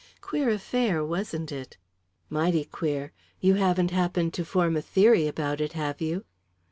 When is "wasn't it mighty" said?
1.05-2.65